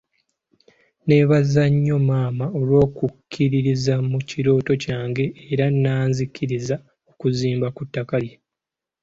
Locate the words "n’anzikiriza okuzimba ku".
5.81-7.81